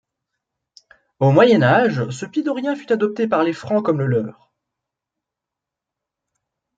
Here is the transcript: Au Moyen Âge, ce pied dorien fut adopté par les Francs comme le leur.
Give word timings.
Au 1.19 1.29
Moyen 1.31 1.61
Âge, 1.61 2.09
ce 2.09 2.25
pied 2.25 2.41
dorien 2.41 2.75
fut 2.75 2.91
adopté 2.91 3.27
par 3.27 3.43
les 3.43 3.53
Francs 3.53 3.83
comme 3.85 3.99
le 4.01 4.07
leur. 4.07 4.51